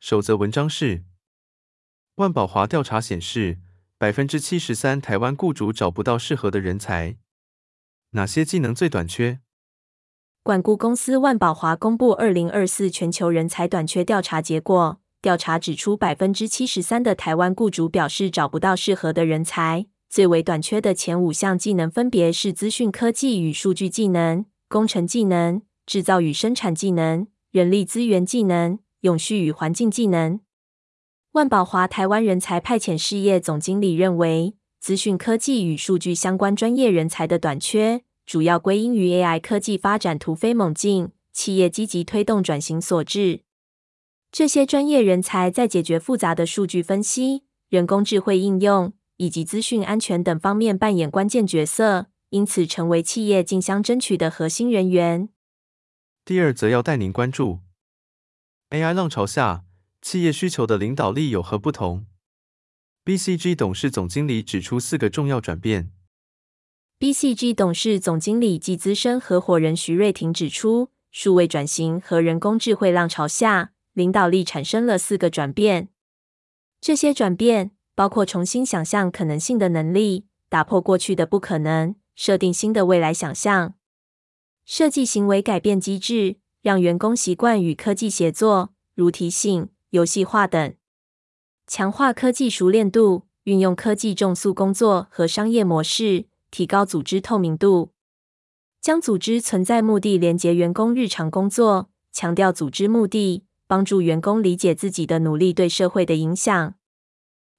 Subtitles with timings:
[0.00, 1.04] 首则文章是：
[2.14, 3.58] 万宝华调查显示，
[3.98, 7.18] 百分之七十三台湾雇主找不到适合的人才，
[8.12, 9.40] 哪些技能最短缺？
[10.42, 25.60] 管顾公司万宝华公布二零二四全球人才短缺调查结果，调查指出，百分之七十三的台湾雇主表示找不到适合的人才，最为短缺的前五项技能分别是资讯科技与数据技能、工程技能。
[25.86, 30.40] 制造与生产技能、人力资源技能、永续与环境技能。
[31.32, 43.42] 万宝华台湾人才派遣事业总经理认为，资讯科技与数据相关专业人才的短缺，主要归因于 AI 科技发展突飞猛进，企业积极推动转型所致。
[44.32, 55.28] 这些专业人才在解决复杂的数据分析、人工智慧应用以及资讯安全等方面扮演关键角色，因此成为企业竞相争取的核心人员。
[56.24, 57.58] 第二则要带您关注
[58.70, 59.64] ，AI 浪潮下，
[60.00, 62.06] 企业需求的领导力有何不同
[63.04, 65.90] ？BCG 董事总经理指出四个重要转变。
[66.98, 75.88] BCG 董事总经理暨资深合伙人徐瑞婷指出，数位转型和人工智慧浪潮下，领导力产生了四个转变。
[76.80, 83.74] 这些转变包括重新想象可能性的能力，打破过去的不可能，设定新的未来想象。
[84.66, 90.72] 设计行为改变机制，让员工习惯与科技协作，如提醒、游戏化等；
[91.66, 97.92] 强化科技熟练度，运用科技重塑工作和商业模式，提高组织透明度；
[98.80, 106.74] 将组织存在目的连接员工日常工作，强调组织目的，帮助员工理解自己的努力对社会的影响。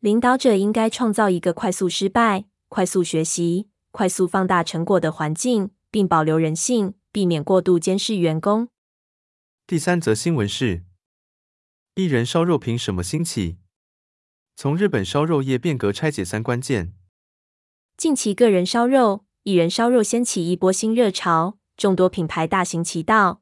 [0.00, 5.70] 领导者应该创造一个快速失败、快速学习、快速放大成果的环境。
[5.94, 8.66] 并保留人性，避免过度监视员工。
[9.66, 10.84] 第三则新闻是：
[11.94, 13.56] 一人烧肉凭什么兴起？
[14.54, 16.92] 从日本烧肉业变革拆解三关键。
[17.96, 23.40] 近期个人烧肉、一人烧肉掀起一波新热潮，众多品牌大行其道。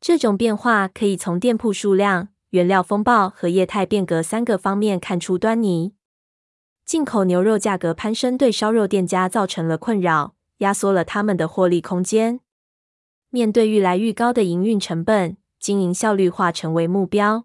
[0.00, 5.92] 这种变化可以从店铺数量、原料风暴和业态变革三个方面看出端倪。
[6.86, 10.34] 进口牛肉价格攀升，对烧肉店家造成了困扰。
[10.60, 12.40] 压缩了他们的获利空间。
[13.36, 17.44] 面对愈来愈高的营运成本，经营效率化成为目标。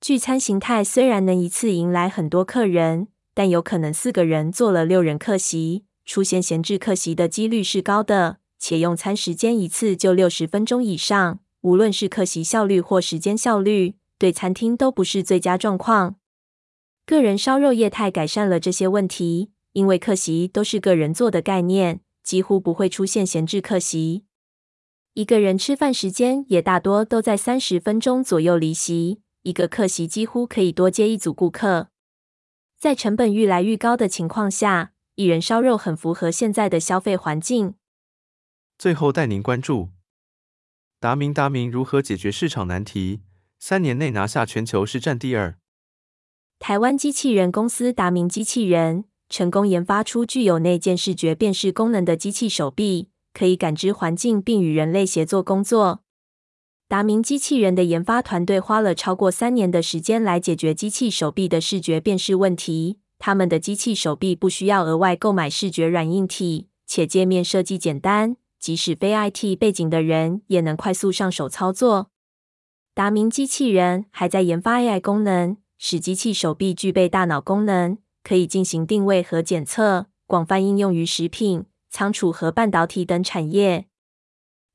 [0.00, 8.36] 聚餐形态虽然能一次迎来很多客人，但有可能四个人坐了六人客席，出现闲置客席的几率是高的。
[8.60, 16.14] 且用餐时间一次就六十分钟以上，无论是客席效率或时间效率，对餐厅都不是最佳状况。
[17.04, 22.02] 个人烧肉业态改善了这些问题，因为客席都是个人坐的概念。
[22.22, 24.22] 几乎不会出现闲置客席，
[25.14, 31.88] 一个人吃饭时间也大多都在三十分钟左右离席，一个客席几乎可以多接一组顾客。
[32.78, 37.74] 在成本愈来愈高的情况下，一人烧肉很符合现在的消费环境。
[38.78, 39.90] 最后带您关注
[40.98, 43.20] 达明，达明如何解决市场难题，
[43.58, 45.58] 三年内拿下全球市占第二。
[46.58, 49.04] 台湾机器人公司达明机器人。
[49.28, 56.00] 成功研发出具有内建视觉辨识功能的机器手臂，可以感知环境并与人类协作工作。
[56.88, 62.98] 达明机器人的研发团队花了超过三年的时间来解决机器手臂的视觉辨识问题。
[63.18, 72.10] 他们的机器手臂不需要额外购买视觉软硬体，且界面设计简单，即使非 IT 背景的人也能快速上手操作。
[72.94, 77.96] 达明机器人还在研发 AI 功能，使机器手臂具备大脑功能。
[78.24, 83.84] 可以进行定位和检测，广泛应用于食品、仓储和半导体等产业。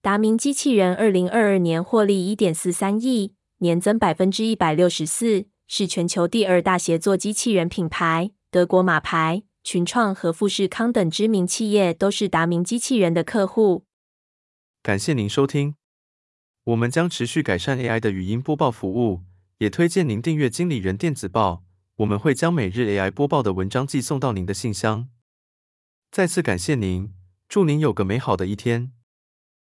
[0.03, 8.29] 达明机器人二零二二年获利一点四三亿，年增百分之一百六十四，是全球第二大协作机器人品牌。
[8.51, 13.83] 德国马牌、群创和富士康等知名企业都是达明机器人的客户。
[14.83, 15.75] 感谢您收听，
[16.65, 19.23] 我们将持续改善 AI 的语音播报服务，
[19.57, 21.63] 也推荐您订阅经理人电子报。
[21.97, 25.09] 我们会将每日 AI 播报的文章寄送到您的信箱。
[26.09, 27.13] 再次感谢您，
[27.47, 28.91] 祝您有个美好的一天。